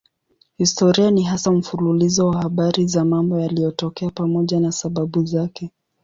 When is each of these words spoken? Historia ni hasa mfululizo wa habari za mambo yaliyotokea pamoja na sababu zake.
Historia 0.57 1.11
ni 1.11 1.23
hasa 1.23 1.51
mfululizo 1.51 2.27
wa 2.27 2.37
habari 2.41 2.87
za 2.87 3.05
mambo 3.05 3.39
yaliyotokea 3.39 4.09
pamoja 4.09 4.59
na 4.59 4.71
sababu 4.71 5.25
zake. 5.25 5.69